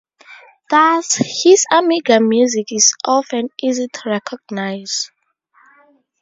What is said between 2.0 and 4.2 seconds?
music is often easy to